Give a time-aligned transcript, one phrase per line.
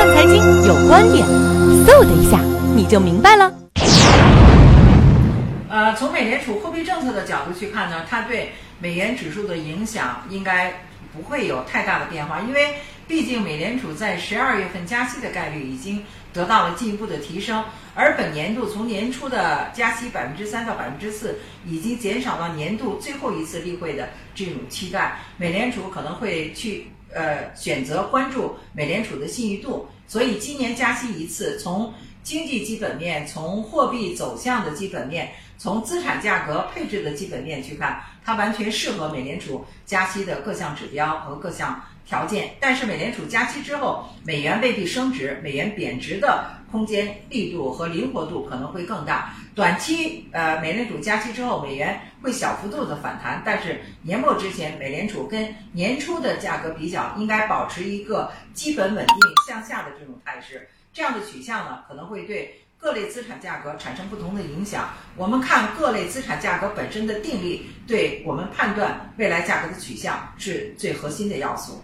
[0.00, 1.26] 看财经有观点，
[1.84, 2.40] 嗖的一下
[2.74, 3.52] 你就明白了。
[5.68, 10.72] 呃，从美联储货币政策的角度去看呢，它对美元指数的影响应该
[11.14, 12.76] 不会有太大的变化，因为
[13.06, 17.62] 毕竟美联储在十二月份加息的概率已经得到了进一步的提升，
[17.94, 31.92] 而本年度从年初的加息百分之三到百分之四，已经减少到年度最后一次例会的这种期待，美联储可能会去呃选择关注美联储的信誉度，所以今年加息一次，从
[32.22, 42.50] 经济基本面、从货币走向的基本面、从资产价格配置的基本面去看，它完全适合美联储加息的各项指标和各项条件。
[42.58, 49.32] 但是美联储加息之后，美元未必升值，美元贬值的空间、力度和灵活度可能会更大。
[49.54, 59.16] 短期，呃，美联储加息之后，美元会小幅度的反弹，但是年末之前，美联储跟年初的价格比较，应该保持一个基本稳定
[59.46, 60.68] 向下的这种态势。
[60.92, 64.88] 这样的取向呢，可能会对各类资产价格产生不同的影响。
[65.16, 71.82] 我们看各类资产价格本身的定力，对我们判断未来价格的取向是最核心的要素。